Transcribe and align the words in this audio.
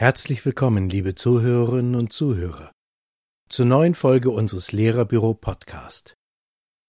Herzlich 0.00 0.44
willkommen, 0.44 0.88
liebe 0.88 1.16
Zuhörerinnen 1.16 1.96
und 1.96 2.12
Zuhörer, 2.12 2.70
zur 3.48 3.66
neuen 3.66 3.96
Folge 3.96 4.30
unseres 4.30 4.70
Lehrerbüro 4.70 5.34
Podcast. 5.34 6.14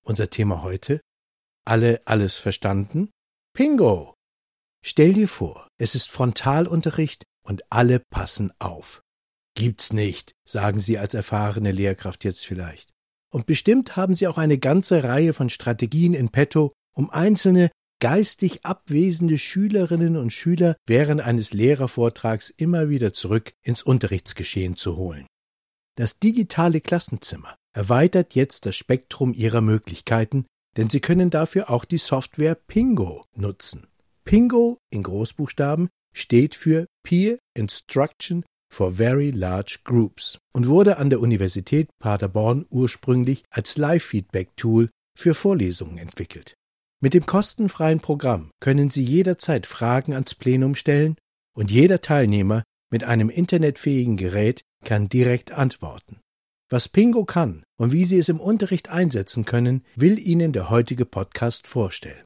Unser 0.05 0.29
Thema 0.29 0.61
heute? 0.61 1.01
Alle 1.65 2.03
alles 2.05 2.37
verstanden? 2.37 3.09
Pingo! 3.55 4.13
Stell 4.85 5.13
dir 5.13 5.27
vor, 5.27 5.67
es 5.79 5.95
ist 5.95 6.11
Frontalunterricht 6.11 7.23
und 7.43 7.63
alle 7.71 7.99
passen 8.11 8.53
auf. 8.59 9.01
Gibt's 9.55 9.91
nicht, 9.91 10.33
sagen 10.47 10.79
Sie 10.79 10.99
als 10.99 11.15
erfahrene 11.15 11.71
Lehrkraft 11.71 12.23
jetzt 12.23 12.45
vielleicht. 12.45 12.91
Und 13.33 13.47
bestimmt 13.47 13.95
haben 13.95 14.13
Sie 14.13 14.27
auch 14.27 14.37
eine 14.37 14.59
ganze 14.59 15.03
Reihe 15.03 15.33
von 15.33 15.49
Strategien 15.49 16.13
in 16.13 16.29
petto, 16.29 16.73
um 16.93 17.09
einzelne 17.09 17.71
geistig 17.99 18.65
abwesende 18.65 19.37
Schülerinnen 19.37 20.15
und 20.15 20.31
Schüler 20.31 20.75
während 20.85 21.21
eines 21.21 21.53
Lehrervortrags 21.53 22.49
immer 22.49 22.89
wieder 22.89 23.13
zurück 23.13 23.53
ins 23.61 23.83
Unterrichtsgeschehen 23.83 24.75
zu 24.75 24.95
holen. 24.95 25.27
Das 25.95 26.17
digitale 26.19 26.79
Klassenzimmer 26.79 27.55
erweitert 27.73 28.33
jetzt 28.35 28.65
das 28.65 28.75
Spektrum 28.75 29.33
ihrer 29.33 29.61
Möglichkeiten, 29.61 30.45
denn 30.77 30.89
sie 30.89 31.01
können 31.01 31.29
dafür 31.29 31.69
auch 31.69 31.83
die 31.83 31.97
Software 31.97 32.55
Pingo 32.55 33.25
nutzen. 33.35 33.87
Pingo 34.23 34.77
in 34.91 35.03
Großbuchstaben 35.03 35.89
steht 36.13 36.55
für 36.55 36.85
Peer 37.03 37.37
Instruction 37.53 38.45
for 38.71 38.93
Very 38.93 39.31
Large 39.31 39.79
Groups 39.83 40.37
und 40.53 40.67
wurde 40.67 40.97
an 40.97 41.09
der 41.09 41.19
Universität 41.19 41.89
Paderborn 41.99 42.65
ursprünglich 42.69 43.43
als 43.49 43.77
Live-Feedback-Tool 43.77 44.89
für 45.17 45.33
Vorlesungen 45.33 45.97
entwickelt. 45.97 46.53
Mit 47.01 47.13
dem 47.13 47.25
kostenfreien 47.25 48.01
Programm 48.01 48.51
können 48.59 48.89
Sie 48.89 49.03
jederzeit 49.03 49.65
Fragen 49.65 50.13
ans 50.13 50.35
Plenum 50.35 50.75
stellen 50.75 51.15
und 51.55 51.71
jeder 51.71 52.01
Teilnehmer 52.01 52.63
mit 52.91 53.05
einem 53.05 53.29
internetfähigen 53.29 54.17
Gerät 54.17 54.63
kann 54.83 55.07
direkt 55.07 55.51
antworten. 55.51 56.19
Was 56.69 56.89
Pingo 56.89 57.23
kann 57.23 57.63
und 57.77 57.93
wie 57.93 58.03
Sie 58.03 58.17
es 58.17 58.27
im 58.27 58.41
Unterricht 58.41 58.89
einsetzen 58.89 59.45
können, 59.45 59.85
will 59.95 60.19
Ihnen 60.19 60.51
der 60.51 60.69
heutige 60.69 61.05
Podcast 61.05 61.67
vorstellen. 61.67 62.25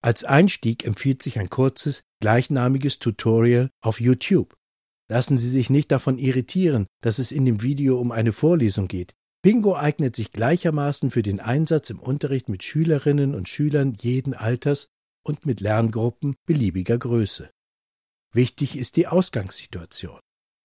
Als 0.00 0.24
Einstieg 0.24 0.86
empfiehlt 0.86 1.22
sich 1.22 1.38
ein 1.38 1.50
kurzes, 1.50 2.04
gleichnamiges 2.20 2.98
Tutorial 2.98 3.68
auf 3.82 4.00
YouTube. 4.00 4.54
Lassen 5.10 5.36
Sie 5.36 5.50
sich 5.50 5.68
nicht 5.68 5.92
davon 5.92 6.16
irritieren, 6.16 6.86
dass 7.02 7.18
es 7.18 7.32
in 7.32 7.44
dem 7.44 7.60
Video 7.60 8.00
um 8.00 8.12
eine 8.12 8.32
Vorlesung 8.32 8.88
geht. 8.88 9.12
Bingo 9.42 9.74
eignet 9.74 10.14
sich 10.14 10.30
gleichermaßen 10.30 11.10
für 11.10 11.24
den 11.24 11.40
Einsatz 11.40 11.90
im 11.90 11.98
Unterricht 11.98 12.48
mit 12.48 12.62
Schülerinnen 12.62 13.34
und 13.34 13.48
Schülern 13.48 13.96
jeden 14.00 14.34
Alters 14.34 14.86
und 15.24 15.46
mit 15.46 15.60
Lerngruppen 15.60 16.36
beliebiger 16.46 16.96
Größe. 16.96 17.50
Wichtig 18.32 18.76
ist 18.76 18.96
die 18.96 19.08
Ausgangssituation. 19.08 20.20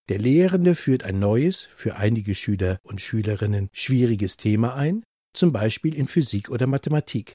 Der 0.09 0.19
Lehrende 0.19 0.75
führt 0.75 1.03
ein 1.03 1.17
neues, 1.17 1.63
für 1.63 1.95
einige 1.95 2.35
Schüler 2.35 2.77
und 2.83 3.01
Schülerinnen 3.01 3.69
schwieriges 3.73 4.37
Thema 4.37 4.75
ein, 4.75 5.03
zum 5.33 5.51
Beispiel 5.51 5.95
in 5.95 6.07
Physik 6.07 6.49
oder 6.49 6.67
Mathematik. 6.67 7.33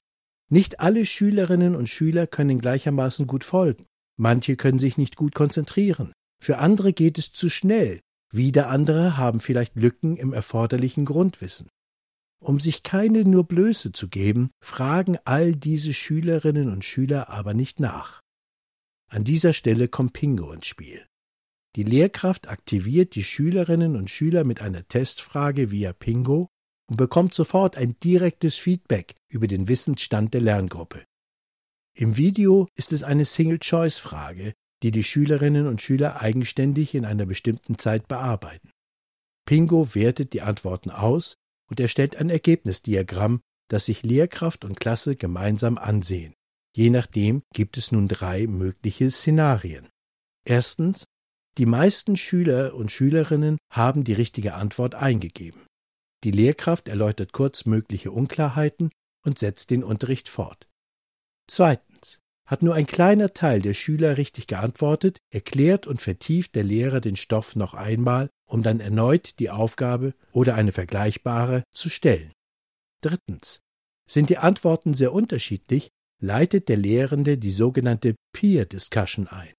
Nicht 0.49 0.79
alle 0.79 1.05
Schülerinnen 1.05 1.75
und 1.75 1.89
Schüler 1.89 2.29
können 2.29 2.61
gleichermaßen 2.61 3.27
gut 3.27 3.43
folgen. 3.43 3.87
Manche 4.17 4.55
können 4.55 4.79
sich 4.79 4.97
nicht 4.97 5.17
gut 5.17 5.35
konzentrieren. 5.35 6.13
Für 6.41 6.59
andere 6.59 6.93
geht 6.93 7.19
es 7.19 7.33
zu 7.33 7.51
schnell 7.51 8.01
wieder 8.33 8.69
andere 8.69 9.17
haben 9.17 9.41
vielleicht 9.41 9.77
Lücken 9.77 10.17
im 10.17 10.33
erforderlichen 10.33 11.05
Grundwissen. 11.05 11.69
Um 12.43 12.59
sich 12.59 12.83
keine 12.83 13.25
nur 13.25 13.45
Blöße 13.45 13.93
zu 13.93 14.09
geben, 14.09 14.51
fragen 14.61 15.17
all 15.25 15.55
diese 15.55 15.95
Schülerinnen 15.95 16.73
und 16.73 16.85
Schüler 16.85 17.29
aber 17.29 17.55
nicht 17.55 17.79
nach. 17.79 18.21
An 19.09 19.23
dieser 19.23 19.53
Stelle 19.53 19.87
kommt 19.89 20.15
Pingo 20.15 20.51
ins 20.53 20.67
Spiel. 20.67 21.07
Die 21.77 21.85
Lehrkraft 21.85 22.49
aktiviert 22.49 23.15
die 23.15 23.25
Schülerinnen 23.25 23.95
und 23.97 24.11
Schüler 24.11 24.45
mit 24.45 24.61
einer 24.61 24.89
Testfrage 24.89 25.71
via 25.71 25.93
Pingo 25.93 26.49
und 26.89 26.97
bekommt 26.97 27.35
sofort 27.35 27.79
ein 27.79 27.99
direktes 28.01 28.57
Feedback 28.57 29.15
über 29.31 29.47
den 29.47 29.69
Wissensstand 29.69 30.35
der 30.35 30.41
Lerngruppe. 30.41 31.05
Im 31.95 32.17
Video 32.17 32.69
ist 32.75 32.93
es 32.93 33.03
eine 33.03 33.25
Single-Choice-Frage, 33.25 34.55
die 34.83 34.91
die 34.91 35.05
Schülerinnen 35.05 35.67
und 35.67 35.81
Schüler 35.81 36.21
eigenständig 36.21 36.95
in 36.95 37.05
einer 37.05 37.27
bestimmten 37.27 37.79
Zeit 37.79 38.09
bearbeiten. 38.09 38.71
Pingo 39.47 39.95
wertet 39.95 40.33
die 40.33 40.43
Antworten 40.43 40.91
aus 40.91 41.37
und 41.69 41.81
erstellt 41.81 42.17
ein 42.17 42.31
Ergebnisdiagramm, 42.31 43.41
das 43.69 43.87
sich 43.87 44.03
Lehrkraft 44.03 44.65
und 44.65 44.79
Klasse 44.79 45.17
gemeinsam 45.17 45.79
ansehen. 45.79 46.35
Je 46.75 46.91
nachdem 46.91 47.43
gibt 47.53 47.77
es 47.77 47.93
nun 47.93 48.09
drei 48.09 48.47
mögliche 48.47 49.11
Szenarien. 49.11 49.89
Erstens, 50.45 51.05
die 51.59 51.67
meisten 51.67 52.17
Schüler 52.17 52.75
und 52.75 52.91
Schülerinnen 52.91 53.59
haben 53.71 54.05
die 54.05 54.15
richtige 54.15 54.55
Antwort 54.55 54.95
eingegeben. 54.95 55.61
Die 56.25 56.31
Lehrkraft 56.31 56.89
erläutert 56.89 57.33
kurz 57.33 57.67
mögliche 57.67 58.11
Unklarheiten 58.11 58.91
und 59.25 59.39
setzt 59.39 59.71
den 59.71 59.85
Unterricht 59.85 60.29
fort. 60.29 60.69
Zweitens, 61.47 61.92
hat 62.53 62.61
nur 62.61 62.75
ein 62.75 62.85
kleiner 62.85 63.33
Teil 63.33 63.63
der 63.63 63.73
Schüler 63.73 64.19
richtig 64.19 64.47
geantwortet, 64.47 65.17
erklärt 65.31 65.87
und 65.87 66.03
vertieft 66.03 66.55
der 66.55 66.65
Lehrer 66.65 67.01
den 67.01 67.17
Stoff 67.17 67.57
noch 67.57 67.73
einmal, 67.73 68.29
um 68.45 68.63
dann 68.63 68.79
erneut 68.79 69.39
die 69.39 69.49
Aufgabe 69.49 70.13
oder 70.33 70.55
eine 70.55 70.71
vergleichbare 70.71 71.65
zu 71.73 71.89
stellen. 71.89 72.31
Drittens. 73.01 73.63
Sind 74.07 74.29
die 74.29 74.37
Antworten 74.37 74.93
sehr 74.93 75.15
unterschiedlich, 75.15 75.89
leitet 76.21 76.69
der 76.69 76.77
Lehrende 76.77 77.39
die 77.39 77.53
sogenannte 77.53 78.17
Peer 78.35 78.67
Discussion 78.67 79.29
ein. 79.29 79.55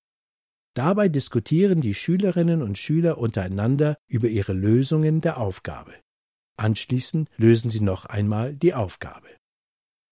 Dabei 0.76 1.10
diskutieren 1.10 1.82
die 1.82 1.96
Schülerinnen 1.96 2.62
und 2.62 2.78
Schüler 2.78 3.18
untereinander 3.18 3.98
über 4.08 4.28
ihre 4.28 4.54
Lösungen 4.54 5.20
der 5.20 5.40
Aufgabe. 5.40 5.96
Anschließend 6.58 7.28
lösen 7.38 7.72
sie 7.72 7.82
noch 7.82 8.06
einmal 8.06 8.56
die 8.56 8.76
Aufgabe. 8.76 9.30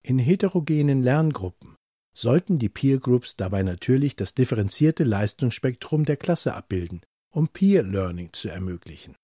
In 0.02 0.18
heterogenen 0.18 1.04
Lerngruppen 1.04 1.76
sollten 2.14 2.60
die 2.60 2.70
Peer 2.70 3.00
Groups 3.00 3.36
dabei 3.36 3.64
natürlich 3.64 4.16
das 4.16 4.34
differenzierte 4.34 5.04
Leistungsspektrum 5.04 6.06
der 6.06 6.18
Klasse 6.18 6.54
abbilden, 6.54 7.02
um 7.32 7.48
Peer 7.48 7.84
Learning 7.84 8.30
zu 8.34 8.50
ermöglichen. 8.50 9.16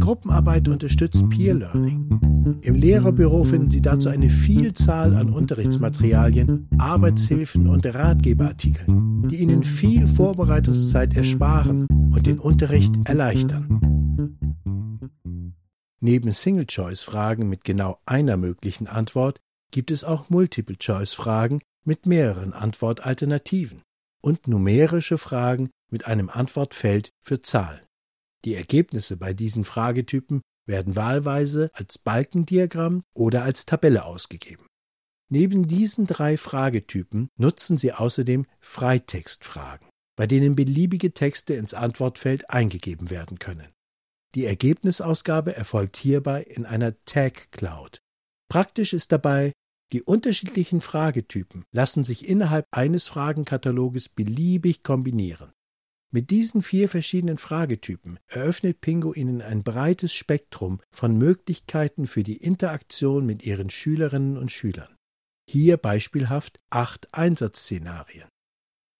Gruppenarbeit 0.00 0.68
unterstützt 0.68 1.28
Peer 1.28 1.54
Learning. 1.54 2.58
Im 2.62 2.74
Lehrerbüro 2.74 3.44
finden 3.44 3.70
Sie 3.70 3.82
dazu 3.82 4.08
eine 4.08 4.30
Vielzahl 4.30 5.14
an 5.14 5.28
Unterrichtsmaterialien, 5.28 6.68
Arbeitshilfen 6.78 7.66
und 7.66 7.86
Ratgeberartikeln, 7.86 9.28
die 9.28 9.36
Ihnen 9.36 9.62
viel 9.62 10.06
Vorbereitungszeit 10.06 11.16
ersparen 11.16 11.86
und 12.10 12.26
den 12.26 12.38
Unterricht 12.38 12.92
erleichtern. 13.04 13.89
Neben 16.02 16.32
Single-Choice-Fragen 16.32 17.48
mit 17.48 17.64
genau 17.64 18.00
einer 18.06 18.36
möglichen 18.36 18.86
Antwort 18.86 19.40
gibt 19.70 19.90
es 19.90 20.02
auch 20.02 20.30
Multiple-Choice-Fragen 20.30 21.60
mit 21.84 22.06
mehreren 22.06 22.52
Antwortalternativen 22.52 23.82
und 24.22 24.48
numerische 24.48 25.18
Fragen 25.18 25.70
mit 25.90 26.06
einem 26.06 26.30
Antwortfeld 26.30 27.10
für 27.20 27.42
Zahlen. 27.42 27.82
Die 28.44 28.54
Ergebnisse 28.54 29.16
bei 29.16 29.34
diesen 29.34 29.64
Fragetypen 29.64 30.40
werden 30.66 30.96
wahlweise 30.96 31.70
als 31.74 31.98
Balkendiagramm 31.98 33.02
oder 33.14 33.42
als 33.42 33.66
Tabelle 33.66 34.04
ausgegeben. 34.04 34.66
Neben 35.28 35.68
diesen 35.68 36.06
drei 36.06 36.36
Fragetypen 36.36 37.28
nutzen 37.36 37.76
Sie 37.78 37.92
außerdem 37.92 38.46
Freitextfragen, 38.58 39.88
bei 40.16 40.26
denen 40.26 40.56
beliebige 40.56 41.12
Texte 41.12 41.54
ins 41.54 41.74
Antwortfeld 41.74 42.50
eingegeben 42.50 43.10
werden 43.10 43.38
können. 43.38 43.68
Die 44.34 44.44
Ergebnisausgabe 44.44 45.56
erfolgt 45.56 45.96
hierbei 45.96 46.42
in 46.42 46.66
einer 46.66 46.94
Tag 47.04 47.50
Cloud. 47.50 48.00
Praktisch 48.48 48.92
ist 48.92 49.12
dabei, 49.12 49.52
die 49.92 50.02
unterschiedlichen 50.02 50.80
Fragetypen 50.80 51.64
lassen 51.72 52.04
sich 52.04 52.28
innerhalb 52.28 52.66
eines 52.70 53.08
Fragenkataloges 53.08 54.08
beliebig 54.08 54.84
kombinieren. 54.84 55.52
Mit 56.12 56.30
diesen 56.30 56.62
vier 56.62 56.88
verschiedenen 56.88 57.38
Fragetypen 57.38 58.18
eröffnet 58.26 58.80
Pingo 58.80 59.14
Ihnen 59.14 59.42
ein 59.42 59.62
breites 59.62 60.12
Spektrum 60.12 60.80
von 60.90 61.16
Möglichkeiten 61.16 62.06
für 62.06 62.24
die 62.24 62.36
Interaktion 62.36 63.26
mit 63.26 63.44
Ihren 63.44 63.70
Schülerinnen 63.70 64.36
und 64.36 64.50
Schülern. 64.50 64.96
Hier 65.48 65.76
beispielhaft 65.76 66.60
acht 66.70 67.12
Einsatzszenarien. 67.14 68.28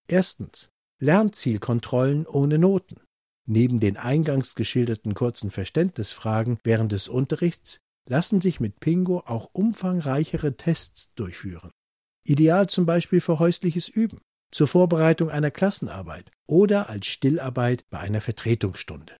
Erstens 0.09 0.71
Lernzielkontrollen 1.01 2.27
ohne 2.27 2.59
Noten. 2.59 3.01
Neben 3.53 3.81
den 3.81 3.97
eingangs 3.97 4.55
geschilderten 4.55 5.15
kurzen 5.15 5.51
Verständnisfragen 5.51 6.59
während 6.63 6.93
des 6.93 7.09
Unterrichts 7.09 7.81
lassen 8.09 8.41
sich 8.41 8.61
mit 8.61 8.79
Pingo 8.79 9.25
auch 9.27 9.51
umfangreichere 9.53 10.57
Tests 10.57 11.13
durchführen. 11.17 11.73
Ideal 12.25 12.69
zum 12.69 12.87
Beispiel 12.87 13.21
für 13.21 13.41
häusliches 13.41 13.89
Üben, 13.89 14.21
zur 14.53 14.69
Vorbereitung 14.69 15.31
einer 15.31 15.51
Klassenarbeit 15.51 16.31
oder 16.47 16.89
als 16.89 17.09
Stillarbeit 17.09 17.85
bei 17.91 17.99
einer 17.99 18.21
Vertretungsstunde. 18.21 19.17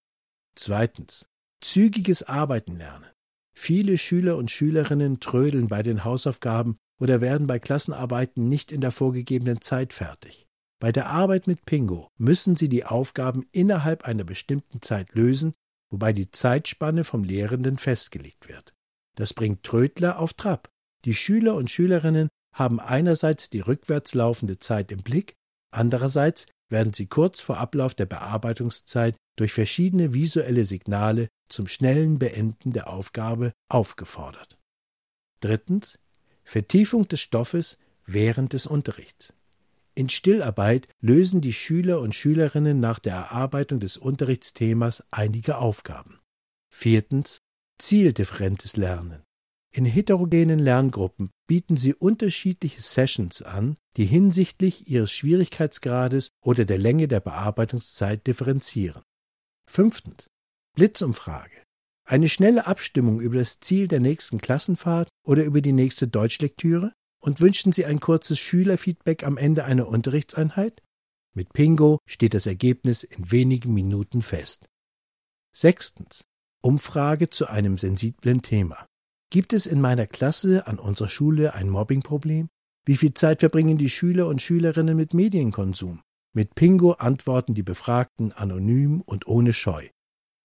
Zweitens. 0.55 1.27
Zügiges 1.61 2.23
Arbeiten 2.23 2.77
lernen. 2.77 3.07
Viele 3.53 3.99
Schüler 3.99 4.37
und 4.37 4.53
Schülerinnen 4.53 5.19
trödeln 5.19 5.67
bei 5.67 5.83
den 5.83 6.05
Hausaufgaben 6.05 6.79
oder 7.01 7.21
werden 7.21 7.49
bei 7.49 7.59
Klassenarbeiten 7.59 8.49
nicht 8.49 8.71
in 8.71 8.81
der 8.81 8.93
vorgegebenen 8.93 9.61
Zeit 9.61 9.93
fertig. 9.93 10.47
Bei 10.81 10.93
der 10.93 11.09
Arbeit 11.09 11.47
mit 11.47 11.67
Pingo 11.67 12.09
müssen 12.17 12.57
Sie 12.57 12.71
die 12.71 12.85
Aufgaben 12.85 13.47
innerhalb 13.53 14.05
einer 14.05 14.25
bestimmten 14.25 14.81
Zeit 14.81 15.15
lösen, 15.15 15.53
wobei 15.91 16.13
die 16.13 16.31
Zeitspanne 16.31 17.05
vom 17.05 17.23
Lehrenden 17.23 17.77
festgelegt 17.77 18.49
wird. 18.49 18.73
Das 19.15 19.35
bringt 19.35 19.63
Trödler 19.63 20.19
auf 20.19 20.33
Trab. 20.33 20.71
Die 21.05 21.15
Schüler 21.15 21.55
und 21.55 21.71
Schülerinnen 21.71 22.29
haben 22.55 22.81
einerseits 22.81 23.51
die 23.51 23.61
rückwärts 23.61 24.15
laufende 24.15 24.59
Zeit 24.59 24.91
im 24.91 25.03
Blick, 25.03 25.35
andererseits 25.71 26.47
werden 26.71 26.95
sie 26.95 27.07
kurz 27.07 27.41
vor 27.41 27.59
Ablauf 27.59 27.95
der 27.95 28.07
Bearbeitungszeit 28.07 29.17
durch 29.37 29.53
verschiedene 29.53 30.15
visuelle 30.15 30.65
Signale 30.65 31.29
zum 31.49 31.69
schnellen 31.69 32.19
Beenden 32.19 32.73
der 32.73 32.89
Aufgabe 32.89 33.53
aufgefordert. 33.69 34.59
Drittens 35.41 35.99
Vertiefung 36.43 37.07
des 37.09 37.21
Stoffes 37.21 37.79
während 38.07 38.53
des 38.53 38.67
Unterrichts. 38.67 39.35
In 39.95 40.09
Stillarbeit 40.09 40.89
lösen 41.01 41.41
die 41.41 41.53
Schüler 41.53 42.01
und 42.01 42.15
Schülerinnen 42.15 42.81
nach 42.81 42.99
der 42.99 43.15
Erarbeitung 43.15 43.81
des 43.81 43.97
Unterrichtsthemas 43.97 45.05
einige 45.11 45.59
Aufgaben. 45.59 46.21
Viertens 46.73 47.39
Zieldifferentes 47.79 48.77
Lernen. 48.77 49.23
In 49.73 49.85
heterogenen 49.85 50.59
Lerngruppen 50.59 51.31
bieten 51.47 51.77
sie 51.77 51.95
unterschiedliche 51.95 52.83
Sessions 52.83 53.41
an, 53.43 53.77
die 53.97 54.05
hinsichtlich 54.05 54.89
ihres 54.89 55.13
Schwierigkeitsgrades 55.13 56.31
oder 56.43 56.65
der 56.65 56.79
Länge 56.79 57.09
der 57.09 57.21
Bearbeitungszeit 57.21 58.27
differenzieren. 58.27 59.03
Fünftens. 59.67 60.29
Blitzumfrage. 60.75 61.63
Eine 62.05 62.29
schnelle 62.29 62.67
Abstimmung 62.67 63.21
über 63.21 63.37
das 63.37 63.61
Ziel 63.61 63.87
der 63.87 64.01
nächsten 64.01 64.39
Klassenfahrt 64.39 65.09
oder 65.25 65.45
über 65.45 65.61
die 65.61 65.73
nächste 65.73 66.09
Deutschlektüre? 66.09 66.93
Und 67.21 67.41
wünschen 67.41 67.73
Sie 67.73 67.85
ein 67.85 68.01
kurzes 68.01 68.39
Schülerfeedback 68.39 69.25
am 69.25 69.37
Ende 69.37 69.65
einer 69.65 69.89
Unterrichtseinheit? 69.89 70.83
Mit 71.35 71.53
Pingo 71.53 71.99
steht 72.07 72.35
das 72.35 72.47
Ergebnis 72.47 73.05
in 73.05 73.31
wenigen 73.31 73.73
Minuten 73.75 74.23
fest. 74.23 74.69
Sechstens. 75.53 76.25
Umfrage 76.63 77.31
zu 77.31 77.47
einem 77.47 77.79
sensiblen 77.79 78.43
Thema. 78.43 78.87
Gibt 79.31 79.53
es 79.53 79.67
in 79.67 79.81
meiner 79.81 80.07
Klasse 80.07 80.67
an 80.67 80.79
unserer 80.79 81.09
Schule 81.09 81.55
ein 81.55 81.69
Mobbingproblem? 81.69 82.49
Wie 82.85 82.97
viel 82.97 83.15
Zeit 83.15 83.41
verbringen 83.41 83.79
die 83.79 83.91
Schüler 83.91 84.27
und 84.27 84.43
Schülerinnen 84.43 84.97
mit 84.97 85.15
Medienkonsum? 85.15 86.03
Mit 86.35 86.55
Pingo 86.55 86.93
antworten 86.93 87.55
die 87.55 87.63
Befragten 87.63 88.33
anonym 88.33 89.03
und 89.03 89.27
ohne 89.27 89.53
Scheu. 89.53 89.89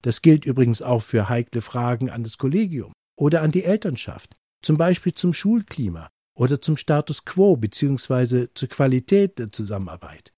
Das 0.01 0.21
gilt 0.21 0.45
übrigens 0.45 0.81
auch 0.81 1.01
für 1.01 1.29
heikle 1.29 1.61
Fragen 1.61 2.09
an 2.09 2.23
das 2.23 2.37
Kollegium 2.37 2.93
oder 3.17 3.41
an 3.41 3.51
die 3.51 3.63
Elternschaft, 3.63 4.35
zum 4.61 4.77
Beispiel 4.77 5.13
zum 5.13 5.33
Schulklima 5.33 6.09
oder 6.35 6.61
zum 6.61 6.77
Status 6.77 7.25
quo 7.25 7.55
bzw. 7.55 8.47
zur 8.53 8.69
Qualität 8.69 9.39
der 9.39 9.51
Zusammenarbeit. 9.51 10.33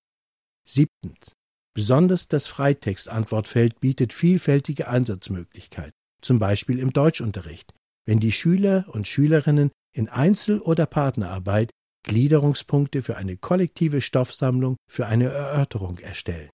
Siebtens. 0.67 1.33
Besonders 1.73 2.27
das 2.27 2.47
Freitext-Antwortfeld 2.47 3.79
bietet 3.79 4.13
vielfältige 4.13 4.87
Einsatzmöglichkeiten, 4.87 5.93
zum 6.21 6.39
Beispiel 6.39 6.79
im 6.79 6.91
Deutschunterricht, 6.91 7.73
wenn 8.05 8.19
die 8.19 8.31
Schüler 8.31 8.85
und 8.89 9.07
Schülerinnen 9.07 9.71
in 9.95 10.09
Einzel- 10.09 10.61
oder 10.61 10.85
Partnerarbeit 10.85 11.71
Gliederungspunkte 12.03 13.03
für 13.03 13.17
eine 13.17 13.37
kollektive 13.37 14.01
Stoffsammlung 14.01 14.77
für 14.89 15.07
eine 15.07 15.25
Erörterung 15.25 15.99
erstellen. 15.99 16.49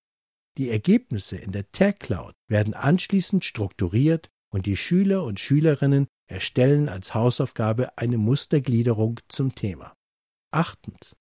Die 0.57 0.69
Ergebnisse 0.69 1.37
in 1.37 1.51
der 1.51 1.71
Tag 1.71 1.99
Cloud 1.99 2.33
werden 2.49 2.73
anschließend 2.73 3.45
strukturiert 3.45 4.29
und 4.53 4.67
die 4.67 4.77
Schüler 4.77 5.23
und 5.23 5.39
Schülerinnen 5.39 6.07
erstellen 6.29 6.88
als 6.88 7.13
Hausaufgabe 7.13 7.97
eine 7.97 8.17
Mustergliederung 8.17 9.19
zum 9.27 9.55
Thema. 9.55 9.94
Achtens. 10.51 11.15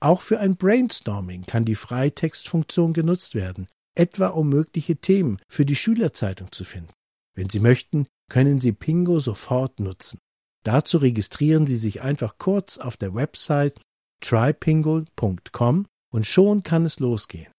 Auch 0.00 0.22
für 0.22 0.40
ein 0.40 0.56
Brainstorming 0.56 1.44
kann 1.44 1.64
die 1.64 1.74
Freitextfunktion 1.74 2.92
genutzt 2.92 3.34
werden, 3.34 3.68
etwa 3.94 4.28
um 4.28 4.48
mögliche 4.48 4.96
Themen 4.96 5.38
für 5.48 5.66
die 5.66 5.76
Schülerzeitung 5.76 6.50
zu 6.52 6.64
finden. 6.64 6.92
Wenn 7.34 7.50
Sie 7.50 7.60
möchten, 7.60 8.06
können 8.30 8.60
Sie 8.60 8.72
Pingo 8.72 9.20
sofort 9.20 9.80
nutzen. 9.80 10.18
Dazu 10.64 10.98
registrieren 10.98 11.66
Sie 11.66 11.76
sich 11.76 12.00
einfach 12.00 12.38
kurz 12.38 12.78
auf 12.78 12.96
der 12.96 13.14
Website 13.14 13.80
trypingo.com 14.20 15.86
und 16.10 16.26
schon 16.26 16.62
kann 16.62 16.84
es 16.84 17.00
losgehen. 17.00 17.52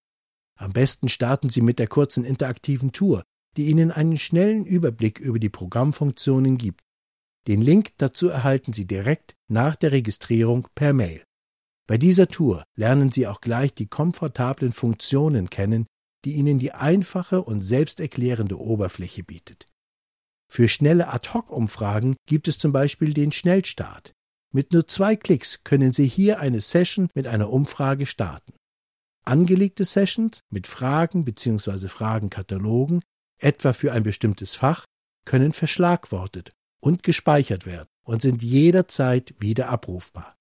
Am 0.57 0.73
besten 0.73 1.07
starten 1.07 1.49
Sie 1.49 1.61
mit 1.61 1.79
der 1.79 1.87
kurzen 1.87 2.25
interaktiven 2.25 2.91
Tour, 2.91 3.23
die 3.59 3.65
Ihnen 3.65 3.91
einen 3.91 4.17
schnellen 4.17 4.63
Überblick 4.63 5.19
über 5.19 5.37
die 5.37 5.49
Programmfunktionen 5.49 6.57
gibt. 6.57 6.79
Den 7.45 7.61
Link 7.61 7.89
dazu 7.97 8.29
erhalten 8.29 8.71
Sie 8.71 8.87
direkt 8.87 9.35
nach 9.49 9.75
der 9.75 9.91
Registrierung 9.91 10.69
per 10.75 10.93
Mail. 10.93 11.25
Bei 11.85 11.97
dieser 11.97 12.29
Tour 12.29 12.63
lernen 12.77 13.11
Sie 13.11 13.27
auch 13.27 13.41
gleich 13.41 13.73
die 13.73 13.87
komfortablen 13.87 14.71
Funktionen 14.71 15.49
kennen, 15.49 15.87
die 16.23 16.35
Ihnen 16.35 16.57
die 16.57 16.71
einfache 16.71 17.41
und 17.41 17.59
selbsterklärende 17.61 18.57
Oberfläche 18.57 19.25
bietet. 19.25 19.67
Für 20.49 20.69
schnelle 20.69 21.09
Ad-Hoc-Umfragen 21.09 22.15
gibt 22.27 22.47
es 22.47 22.57
zum 22.57 22.71
Beispiel 22.71 23.13
den 23.13 23.33
Schnellstart. 23.33 24.13
Mit 24.53 24.71
nur 24.71 24.87
zwei 24.87 25.17
Klicks 25.17 25.65
können 25.65 25.91
Sie 25.91 26.07
hier 26.07 26.39
eine 26.39 26.61
Session 26.61 27.09
mit 27.13 27.27
einer 27.27 27.49
Umfrage 27.49 28.05
starten. 28.05 28.53
Angelegte 29.25 29.83
Sessions 29.83 30.43
mit 30.49 30.65
Fragen 30.65 31.25
bzw. 31.25 31.89
Fragenkatalogen, 31.89 33.01
etwa 33.39 33.73
für 33.73 33.91
ein 33.91 34.03
bestimmtes 34.03 34.55
Fach, 34.55 34.85
können 35.25 35.53
verschlagwortet 35.53 36.51
und 36.81 37.03
gespeichert 37.03 37.65
werden 37.65 37.87
und 38.05 38.21
sind 38.21 38.41
jederzeit 38.41 39.33
wieder 39.39 39.69
abrufbar. 39.69 40.35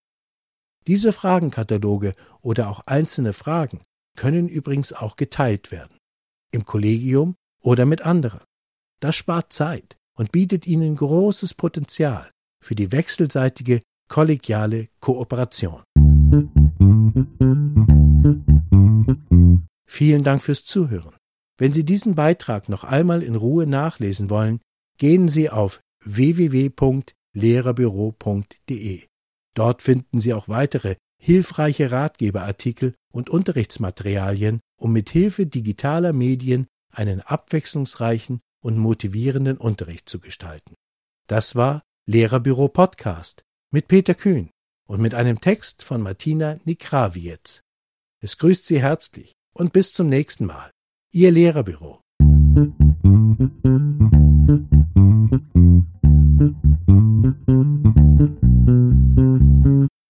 Diese 0.87 1.13
Fragenkataloge 1.13 2.15
oder 2.41 2.69
auch 2.71 2.81
einzelne 2.87 3.33
Fragen 3.33 3.83
können 4.17 4.49
übrigens 4.49 4.93
auch 4.93 5.17
geteilt 5.17 5.71
werden, 5.71 5.99
im 6.51 6.65
Kollegium 6.65 7.35
oder 7.61 7.85
mit 7.87 8.03
anderen. 8.03 8.41
Das 9.01 9.15
spart 9.15 9.53
Zeit 9.53 9.97
und 10.17 10.33
bietet 10.33 10.67
ihnen 10.67 10.97
großes 10.97 11.55
Potenzial 11.55 12.31
für 12.65 12.75
die 12.75 12.91
wechselseitige 12.91 13.83
kollegiale 14.09 14.89
Kooperation. 15.01 15.83
Vielen 19.87 20.23
Dank 20.25 20.43
fürs 20.43 20.65
Zuhören. 20.65 21.18
Wenn 21.59 21.73
Sie 21.73 21.85
diesen 21.85 22.15
Beitrag 22.15 22.69
noch 22.69 22.85
einmal 22.85 23.21
in 23.23 23.35
Ruhe 23.35 23.67
nachlesen 23.67 24.31
wollen, 24.31 24.61
gehen 24.97 25.27
Sie 25.29 25.51
auf 25.51 25.81
www.lehrerbüro.de. 26.05 29.03
Dort 29.55 29.83
finden 29.83 30.21
Sie 30.21 30.33
auch 30.33 30.49
weitere 30.49 30.95
hilfreiche 31.21 31.91
Ratgeberartikel 31.91 32.95
und 33.13 33.29
Unterrichtsmaterialien, 33.29 34.61
um 34.79 34.93
mit 34.93 35.11
Hilfe 35.11 35.47
digitaler 35.47 36.13
Medien 36.13 36.69
einen 36.93 37.21
abwechslungsreichen 37.21 38.39
und 38.63 38.79
motivierenden 38.79 39.57
Unterricht 39.57 40.09
zu 40.09 40.21
gestalten. 40.21 40.77
Das 41.27 41.57
war 41.57 41.83
Lehrerbüro 42.07 42.69
Podcast 42.69 43.43
mit 43.73 43.89
Peter 43.89 44.15
Kühn 44.15 44.51
und 44.87 45.01
mit 45.01 45.15
einem 45.15 45.41
Text 45.41 45.83
von 45.83 46.01
Martina 46.01 46.61
Nikrawiec. 46.65 47.63
Es 48.21 48.39
grüßt 48.39 48.67
Sie 48.67 48.81
herzlich 48.81 49.33
und 49.53 49.73
bis 49.73 49.93
zum 49.93 50.09
nächsten 50.09 50.47
Mal. 50.47 50.71
Ihr 51.11 51.31
Lehrerbüro. 51.31 52.03